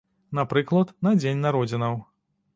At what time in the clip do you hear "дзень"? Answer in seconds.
1.21-1.45